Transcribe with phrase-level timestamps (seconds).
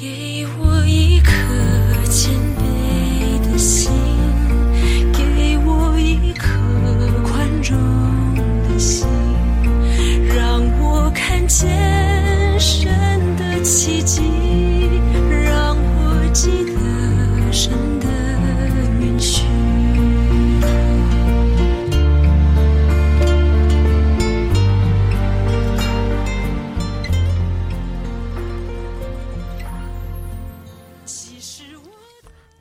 [0.00, 0.69] 给我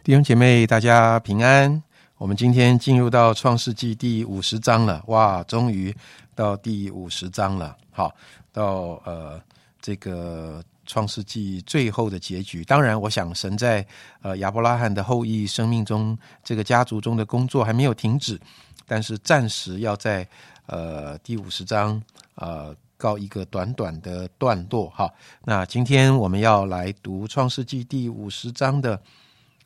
[0.09, 1.83] 弟兄姐妹，大家平安。
[2.17, 5.95] 我们今天进入到创世纪第五十章了，哇，终于
[6.33, 7.77] 到第五十章了。
[7.91, 8.11] 好，
[8.51, 9.39] 到呃
[9.79, 12.63] 这个创世纪最后的结局。
[12.63, 13.85] 当然，我想神在
[14.23, 18.41] 呃亚伯拉罕的后裔生命中，这个家族中的工作还没有停止，
[18.87, 20.27] 但是暂时要在
[20.65, 22.01] 呃第五十章
[22.33, 24.89] 呃告一个短短的段落。
[24.89, 25.07] 哈，
[25.45, 28.99] 那今天我们要来读创世纪第五十章的。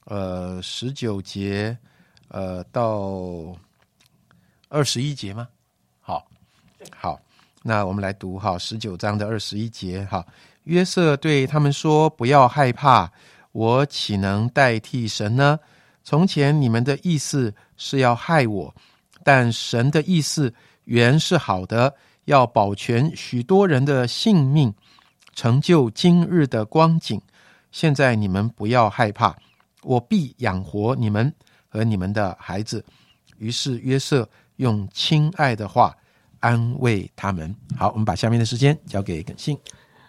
[0.06, 1.78] 呃，十九节，
[2.28, 3.56] 呃，到
[4.68, 5.48] 二十一节吗？
[6.02, 6.28] 好，
[6.94, 7.20] 好，
[7.62, 10.26] 那我们来读哈，十九章的二十一节哈。
[10.66, 13.12] 约瑟对他们说：“不要害怕，
[13.54, 15.58] 我岂能代替神呢？
[16.04, 18.76] 从前你们的意思是要害我，
[19.24, 21.96] 但神的意思原是好的，
[22.26, 24.74] 要保全许多人的性命，
[25.34, 27.22] 成就今日的光景。
[27.72, 29.38] 现在你们不要害怕。”
[29.84, 31.34] 我必养活你们
[31.68, 32.84] 和你们的孩子。
[33.38, 35.96] 于是约瑟用亲爱的话
[36.40, 37.56] 安慰他们。
[37.78, 39.58] 好，我们把下面的时间交给耿信。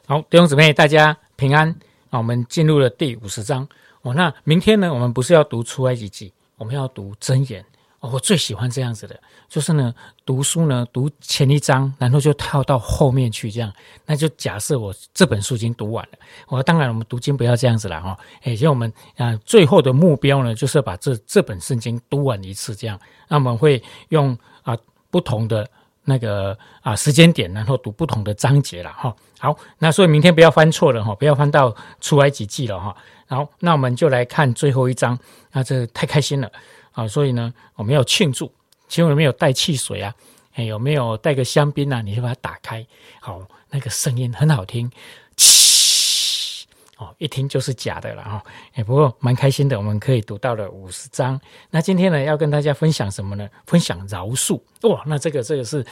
[0.07, 1.75] 好，弟兄姊妹，大家平安
[2.11, 2.19] 好！
[2.19, 3.67] 我们进入了第五十章
[4.03, 4.13] 哦。
[4.15, 7.65] 那明天呢，我们不是要读出埃及记，我们要读箴言。
[8.13, 9.95] 我最喜欢这样子的，就是呢，
[10.27, 13.73] 读书呢，读前一章，然后就跳到后面去，这样，
[14.05, 16.19] 那就假设我这本书已经读完了。
[16.49, 18.17] 我当然，我们读经不要这样子了哈。
[18.43, 23.01] 哎，像我们啊，最后的目标呢，就是把这这本圣经读完一次，这样。
[23.29, 24.77] 那我们会用啊
[25.11, 25.67] 不同的
[26.05, 29.17] 那个啊时间点，然后读不同的章节了哈。
[29.39, 32.95] 好，那所以明天不要翻错了哈，不要翻到出埃及记了哈。
[33.27, 35.19] 好，那我们就来看最后一章，
[35.53, 36.53] 那这太开心了。
[36.95, 38.51] 啊，所以呢，我们要庆祝，
[38.89, 40.15] 请问有没有带汽水啊？
[40.55, 42.01] 哎，有没有带个香槟啊？
[42.01, 42.87] 你就把它打开，
[43.21, 44.89] 好，那个声音很好听，
[45.37, 46.65] 嘘，
[46.97, 48.45] 哦，一听就是假的了哈。
[48.75, 51.41] 哎，不过蛮开心的，我们可以读到了五十章。
[51.71, 53.49] 那今天呢，要跟大家分享什么呢？
[53.67, 55.03] 分享饶恕哇！
[55.07, 55.85] 那这个这个是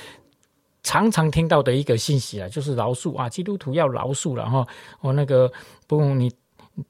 [0.84, 4.64] 常常听到的一个信息啊，就是饶恕啊，基督徒要饶恕了哈。
[5.00, 5.52] 我那个
[5.88, 6.32] 不你。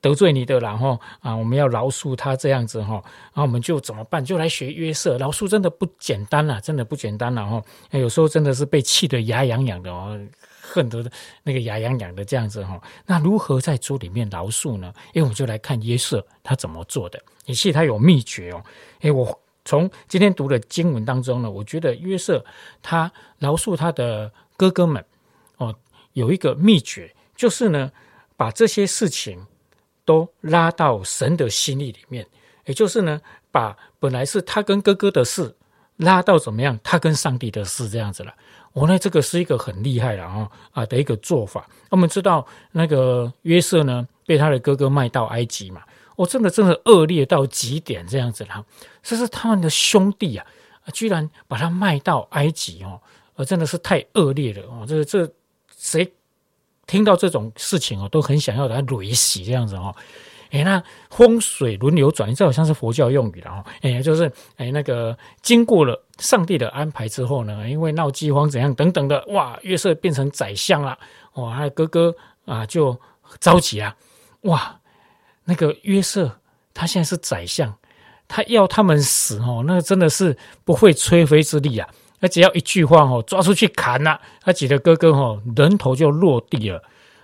[0.00, 4.24] 得罪你的，然后啊，我们要饶恕他这样子哈，然后我们就怎么办？
[4.24, 7.62] 就来学约瑟，饶恕真的不简单了，真的不简单了哈。
[7.90, 10.16] 有时候真的是被气得牙痒痒的哦，
[10.60, 11.04] 恨得
[11.42, 12.80] 那个牙痒痒的这样子哈。
[13.06, 14.92] 那如何在主里面饶恕呢？
[15.14, 17.20] 因为我们就来看约瑟他怎么做的。
[17.46, 18.62] 你其他有秘诀哦。
[19.00, 22.44] 哎，我从今天读的经文当中呢，我觉得约瑟
[22.80, 23.10] 他
[23.40, 25.04] 饶恕他的哥哥们
[25.56, 25.74] 哦，
[26.12, 27.90] 有一个秘诀，就是呢，
[28.36, 29.44] 把这些事情。
[30.04, 32.26] 都拉到神的心意里面，
[32.66, 33.20] 也就是呢，
[33.50, 35.56] 把本来是他跟哥哥的事
[35.96, 38.34] 拉到怎么样，他跟上帝的事这样子了。
[38.72, 41.68] 我呢，这个是一个很厉害的啊啊的一个做法。
[41.90, 45.82] 我们知道那个约瑟呢，被他的哥哥卖到埃及嘛，
[46.16, 48.64] 我真的真的恶劣到极点这样子了。
[49.02, 50.46] 这是他们的兄弟啊，
[50.92, 53.00] 居然把他卖到埃及哦，
[53.34, 54.86] 呃，真的是太恶劣了哦。
[54.88, 55.30] 这这
[55.76, 56.10] 谁？
[56.92, 59.94] 听到这种事情哦，都很想要来雷洗这样子哦。
[60.50, 63.64] 哎，那风水轮流转，这好像是佛教用语了哦。
[63.80, 70.98] 哎，就是哎那个经过了上帝的安排之后呢，因为闹饥荒怎样等等的，哇，约瑟变成宰相了，
[71.36, 72.14] 哇，他的哥哥
[72.44, 72.94] 啊就
[73.40, 73.96] 着急啊，
[74.42, 74.78] 哇，
[75.44, 76.30] 那个约瑟
[76.74, 77.74] 他现在是宰相，
[78.28, 81.88] 他要他们死哦，那个真的是不会吹灰之力啊。
[82.22, 86.80] 他只要一句话哦，抓出去砍了，他几个哥哥哦，人头就落地了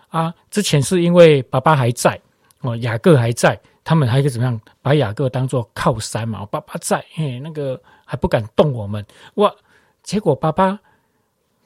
[0.09, 0.35] 啊！
[0.51, 2.21] 之前是因为爸爸还在
[2.63, 4.61] 哦，雅各还在，他们还可以怎么样？
[4.83, 9.55] 把雅各当做靠山嘛，爸爸在，嘿，那个还不敢动我们哇！
[10.03, 10.77] 结果爸爸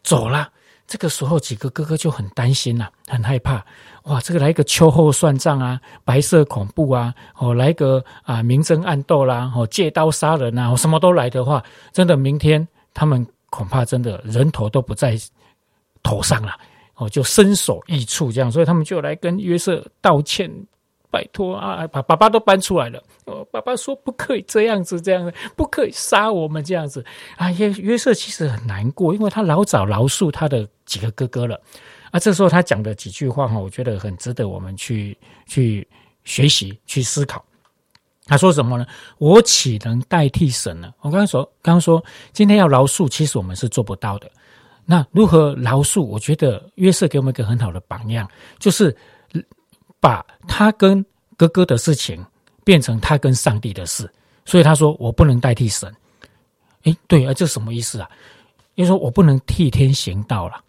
[0.03, 0.51] 走了，
[0.87, 3.65] 这个时候几个哥哥就很担心呐，很害怕
[4.03, 4.21] 哇！
[4.21, 12.69] 这个来一个秋后算账啊，白色恐怖啊，哦，来一个啊明争暗斗啦，哦，借刀杀人啊，什么都来的话，真的明天。
[12.95, 15.17] 他们恐怕真的人头都不在
[16.03, 16.53] 头上了，
[16.97, 20.51] 哦，就身首异处这样，所以他们就来跟约瑟道歉，
[21.11, 23.03] 拜托啊，把爸爸都搬出来了。
[23.27, 27.05] 哦，爸爸说不可以这样子，这样子不可以杀我们这样子。
[27.37, 31.61] 啊，约约瑟其实很难过，因为他老早饶恕他的几个哥哥了，
[32.11, 35.17] 啊，这时候他讲的几句话哈，我觉得很值得我们去
[35.47, 35.87] 去
[36.25, 37.45] 学习、去思考。
[38.27, 38.87] 他说什么呢？
[39.19, 40.93] 我岂能代替神呢？
[41.01, 42.03] 我刚刚说，刚刚说
[42.33, 44.31] 今天要饶恕，其实我们是做不到的。
[44.85, 46.03] 那如何饶恕？
[46.03, 48.29] 我觉得约瑟给我们一个很好的榜样，
[48.61, 48.97] 就是
[49.99, 51.05] 把他跟
[51.37, 52.25] 哥哥的事情
[52.65, 54.09] 变成他跟上帝的事。
[54.45, 55.93] 所以他说：“我不能代替神。”
[56.85, 58.09] 诶，对啊，这什么意思啊？
[58.77, 60.63] 因为说我不能替天行道了。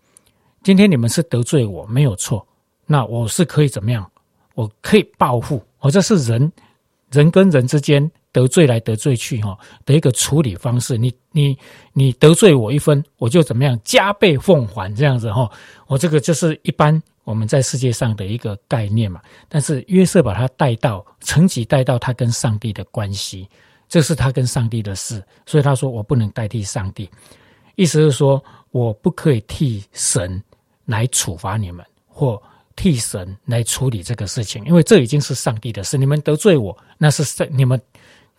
[0.63, 2.45] 今天你们是得罪我，没有错。
[2.85, 4.09] 那我是可以怎么样？
[4.55, 5.63] 我可以报复。
[5.79, 6.51] 我这是人。
[7.13, 11.55] 人跟人之间得罪来得罪去哈的一个处理方式，你你
[11.93, 15.49] 你得罪我一分，我就怎么样加倍奉还这样子哈。
[15.87, 19.21] 我这个就是一般我们在世界上的一个概念嘛。
[19.47, 23.47] 但是约瑟把他带到层级，带到他跟上帝的关系，
[23.87, 25.23] 这是他跟上帝的事。
[25.45, 27.07] 所以他说我不能代替上帝，
[27.75, 30.43] 意思是说我不可以替神
[30.85, 32.41] 来处罚你们或。
[32.75, 35.97] 替神来处理这个事情，因为这已经是上帝的事。
[35.97, 37.79] 你们得罪我，那是上你们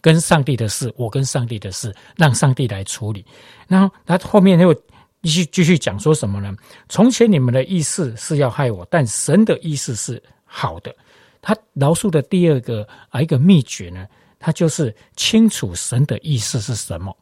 [0.01, 3.25] 跟上帝的事，我跟上帝的事，让上帝来处理。
[3.69, 4.75] 然后他后面又
[5.23, 6.53] 继续继续讲说什么呢？
[6.89, 10.95] 从前你们的意思是要害我，但神的意思是好的。
[11.41, 14.07] 他饶恕的第二个啊一个秘诀呢，
[14.39, 17.17] 他就是清楚神的意思是什么。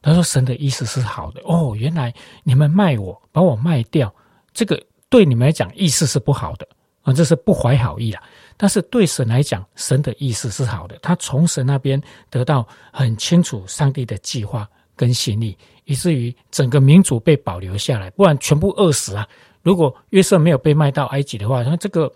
[0.00, 2.14] 他说神的意思是好的哦，原来
[2.44, 4.12] 你们卖我，把我卖掉，
[4.54, 4.82] 这个。
[5.10, 6.66] 对你们来讲，意思是不好的
[7.02, 8.22] 啊，这是不怀好意了。
[8.56, 10.96] 但是对神来讲，神的意思是好的。
[11.02, 19.26] 他从神那边得到很清楚上帝的计划跟心意，以至于整个民族被保留下来，不然全部饿死啊！
[19.62, 22.12] 如果约瑟没有被卖到埃及的话，那这个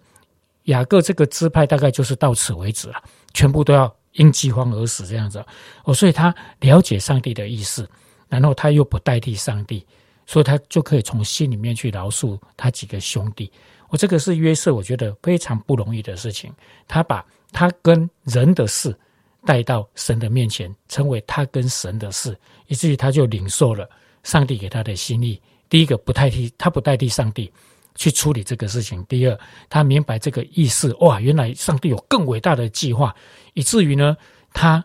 [0.65, 3.03] 雅各这个支派大概就是到此为止了，
[3.33, 5.45] 全部都要因饥荒而死这样子。
[5.85, 7.89] 哦，所以他了解上帝的意思，
[8.29, 9.85] 然后他又不代替上帝。
[10.27, 13.51] 所以他就可以从心里面去饶恕他几个兄弟。
[13.91, 16.53] 我这个是约瑟，我觉得非常不容易的事情。
[16.89, 18.99] 他把他跟人的事
[19.45, 22.37] 带到神的面前，成为他跟神的事，
[22.67, 23.89] 以至于他就领受了
[24.25, 25.41] 上帝给他的心意。
[25.69, 27.53] 第一个不代替他不代替上帝
[27.95, 29.05] 去处理这个事情。
[29.05, 29.39] 第二，
[29.69, 33.15] 他明白这个意思，哇，原来上帝有更伟大的计划，
[33.53, 34.17] 以至于呢，
[34.53, 34.85] 他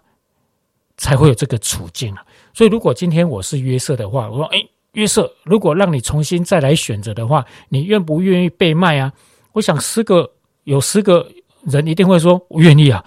[0.98, 2.24] 才会有这个处境啊。
[2.54, 4.60] 所以，如果今天我是约瑟的话，我说，哎。
[5.00, 9.14] 约瑟，如果让你重新再来选择的话，你愿不愿意被卖啊？
[9.54, 10.30] 我想十个
[10.66, 11.32] 有十个
[11.64, 13.04] 人一定会说我愿意啊，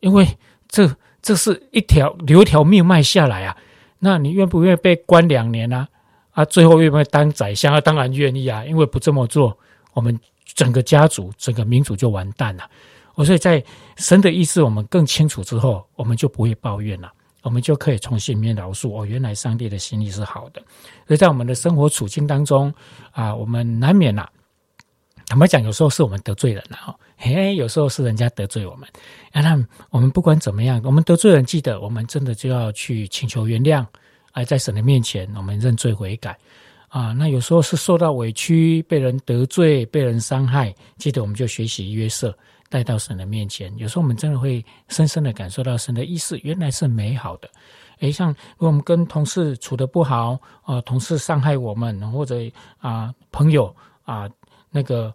[0.00, 0.26] 因为
[0.66, 3.54] 这这是一条留一条命脉下来啊。
[3.98, 5.86] 那你愿不愿意被关两年啊？
[6.32, 7.80] 啊，最后愿不愿意当宰相啊？
[7.80, 9.56] 当然愿意啊，因为不这么做，
[9.92, 10.18] 我们
[10.54, 12.64] 整个家族、整个民族就完蛋了。
[13.14, 13.62] 我所以在
[13.96, 17.12] 神的意思我们更清楚之后，我们就不会抱怨了。
[17.44, 20.60] 我们就可以从心里面饶恕哦，原来上帝的心意是好的。
[21.06, 22.72] 所以在我们的生活处境当中
[23.12, 24.26] 啊，我们难免呐，
[25.26, 28.88] 坦白讲，有时候是我们得罪人了哦，嘿，有时候是人家得罪我们。
[29.32, 33.86] 那我们不管怎么样，我们得罪人，记得我们真的就要去请求原谅，
[34.32, 36.36] 而在神的面前，我们认罪悔改
[36.94, 37.12] 啊。
[37.12, 42.36] 那有时候是受到委屈，被人得罪，被人伤害，记得我们就学习约瑟。
[42.70, 47.48] 带到神的面前，有时候我们真的会深深的感受到神的意思原来是美好的。
[48.00, 52.36] 诶，像如果我们跟同事处的不好啊，同事伤害我们，或者
[52.78, 54.28] 啊朋友啊
[54.70, 55.14] 那个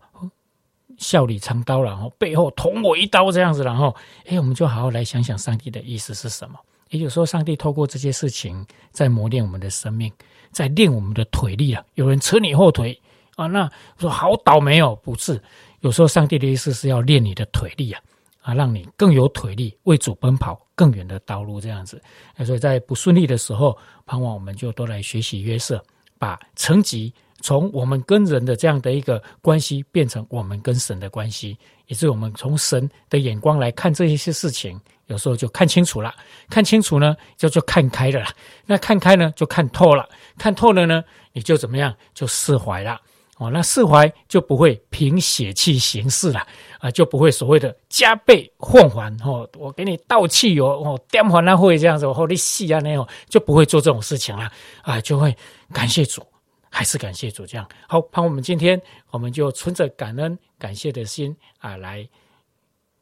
[0.97, 3.93] 笑里藏刀，然后背后捅我一刀这样子，然后
[4.27, 6.57] 诶，我们就好好来想想上帝的意思是什么。
[6.91, 10.09] 也有时候上帝透过这些事情在磨练我们的生命，
[10.51, 11.83] 在练我们的腿力啊。
[11.95, 12.99] 有人扯你后腿
[13.35, 15.41] 啊，那说好倒霉哦，不是。
[15.81, 18.01] 有时候，上帝的意思是要练你的腿力啊，
[18.41, 22.01] 啊，让你更有腿力为主奔跑更远的道路，这样子。
[22.45, 25.81] 所以在不顺利的时候，盼望我们就都来学习约瑟，
[26.17, 36.13] 把层级从我们跟人的这样的一个关系，变成我们跟神的关系，也是我们从神的眼光来看这一些事情，有时候就看清楚了。
[36.49, 38.27] 看清楚呢，就就看开了啦。
[38.65, 40.07] 那看开呢，就看透了。
[40.37, 41.03] 看透了呢，
[41.33, 42.99] 你就怎么样，就释怀了。
[43.37, 46.45] 哦，那释怀就不会凭血气行事了
[46.79, 55.33] 啊，就不会所谓的加倍奉还哦，我给你倒汽油哦，颠还那会这样子，或你戏啊那种，就不会做这种事情了啊，就会
[55.71, 56.21] 感谢主，
[56.69, 57.67] 还是感谢主这样。
[57.87, 62.07] 好，盼我们今天我们就存着感恩感谢的心啊，来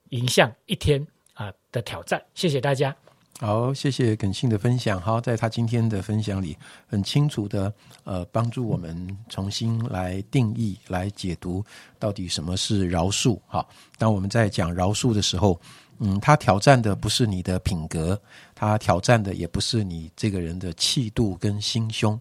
[0.09, 2.21] 迎向一天啊的挑战。
[2.33, 2.95] 谢谢大家。
[3.39, 4.99] 好，谢谢耿信的分享。
[4.99, 6.57] 好，在他今天的分享里，
[6.87, 7.71] 很清楚的
[8.03, 11.63] 呃，帮助我们重新来定义、来解读
[11.99, 13.39] 到底什么是饶恕。
[13.45, 15.61] 好，当我们在讲饶恕的时候，
[15.99, 18.19] 嗯，他挑战的不是你的品格，
[18.55, 22.19] 他挑战的也不是你这个人的气度跟心胸，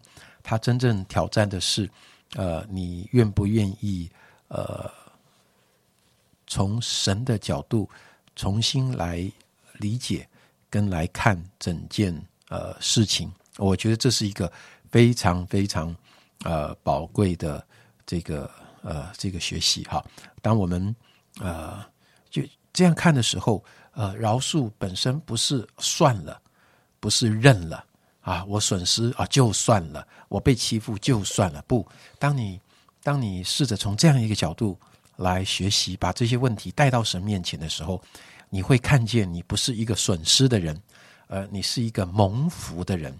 [0.48, 1.90] 他真正挑战的是
[2.36, 4.08] 呃，你愿不愿意
[4.46, 4.88] 呃，
[6.46, 7.90] 从神的角度
[8.36, 9.28] 重新来
[9.78, 10.28] 理解
[10.70, 12.14] 跟来看整件
[12.48, 13.28] 呃事情？
[13.56, 14.50] 我觉得这是一个
[14.88, 15.94] 非常非常
[16.44, 17.66] 呃宝贵的
[18.06, 18.48] 这个
[18.82, 20.04] 呃这个学习哈。
[20.40, 20.94] 当我们
[21.40, 21.84] 呃
[22.30, 22.40] 就
[22.72, 26.40] 这样看的时候，呃，饶恕本身不是算了，
[27.00, 27.84] 不是认了
[28.26, 31.62] 啊，我损失啊就算了，我被欺负就算了。
[31.68, 31.86] 不，
[32.18, 32.60] 当你
[33.00, 34.76] 当你试着从这样一个角度
[35.14, 38.02] 来学习，把这些问题带到神面前的时候，
[38.50, 40.76] 你会看见你不是一个损失的人，
[41.28, 43.16] 呃，你是一个蒙福的人。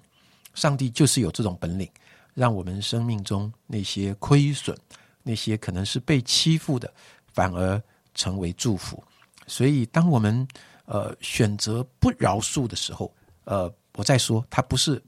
[0.55, 1.89] 上帝就是有这种本领，
[2.35, 4.77] 让我们生命中那些亏损、
[5.23, 6.93] 那些可能是被欺负的，
[7.33, 7.81] 反而
[8.13, 9.01] 成为祝福。
[9.47, 10.49] 所以，当我们
[10.87, 15.03] 呃选择不饶恕的时候，呃，我再说，它不是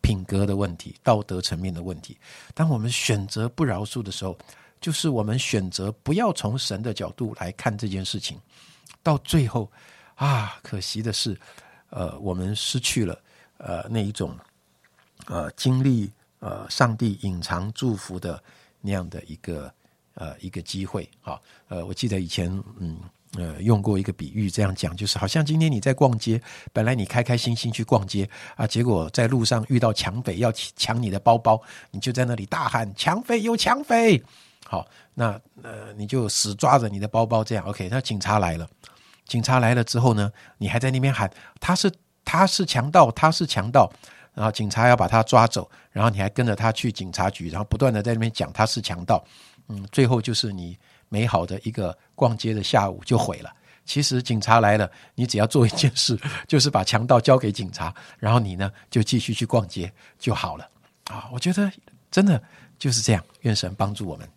[0.00, 2.16] 品格的问题、道德层面的问题。
[2.54, 4.36] 当我们选择不饶恕的时候，
[4.80, 8.40] 就是我们选择不要从神的角度来看这件事情。
[9.02, 9.70] 到最后
[10.14, 11.38] 啊，可惜的是，
[11.90, 13.20] 呃，我们失去了
[13.58, 14.34] 呃那一种。
[15.26, 18.42] 呃，经历呃，上帝隐藏祝福的
[18.80, 19.70] 那样的一个
[20.14, 22.98] 呃一个机会啊，呃，我记得以前嗯
[23.36, 26.40] 呃用过一个比喻，这样讲就是好像今天你在逛街，
[26.72, 34.22] 本来你开开心心去逛街啊，结果在路上遇到抢匪要抢你的包包，你就在那里大喊抢匪有抢匪，
[34.64, 38.68] 好，那呃你就死抓着你的包包这样，OK，那警察来了，
[39.26, 41.30] 警察来了之后呢，你还在那边喊
[41.60, 41.92] 他是
[42.24, 43.90] 他是强盗，他是强盗。
[44.34, 49.24] 然后警察要把他抓走，然后你还跟着他去警察局，然后不断的在那边讲他是强盗，
[49.66, 53.52] 嗯，最后就是你美好的一个逛街的下午就毁了。
[53.84, 60.68] 其实警察来了，你只要做一件事， 就是把强盗交给警察，然后你呢就继续去逛街就好了。
[61.04, 61.72] 啊，我觉得
[62.10, 62.42] 真的
[62.78, 63.24] 就是这样。
[63.42, 64.28] 愿神帮助我们。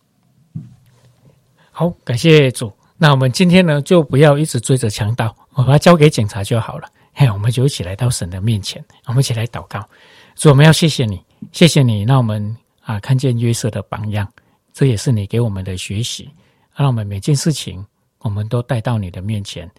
[1.70, 2.72] 好，感谢主。
[2.96, 6.88] 那我们今天呢就不要一直追着强盗，我把它交给警察就好了。
[7.12, 9.86] 嘿，我们就一起来到神的面前，我们一起来祷告。
[10.34, 14.26] 所以我们要谢谢你，谢谢你，让我们啊看见约瑟的榜样，
[14.72, 16.30] 这也是你给我们的学习。
[16.74, 17.84] 让我们每件事情，
[18.18, 19.70] 我们都带到你的面前，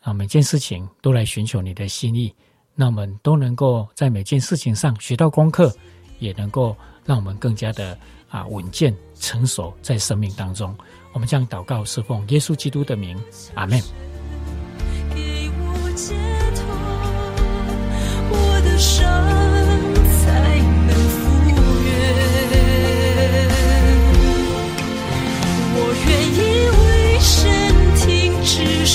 [0.00, 2.34] 啊，每件事情都来寻求你的心意。
[2.74, 5.74] 那我们都能够在每件事情上学到功课，
[6.18, 7.96] 也能够让我们更加的
[8.28, 10.76] 啊稳健成熟在生命当中。
[11.12, 13.18] 我们将祷告是奉耶稣基督的名，
[13.54, 13.80] 阿门。
[18.76, 19.53] 伤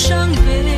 [0.02, 0.69] 伤悲